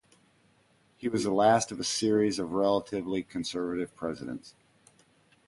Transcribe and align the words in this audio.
He 0.97 1.07
was 1.07 1.23
the 1.25 1.31
last 1.31 1.71
of 1.71 1.79
a 1.79 1.83
series 1.83 2.39
of 2.39 2.53
relatively 2.53 3.21
conservative 3.21 3.95
Presidents. 3.95 4.55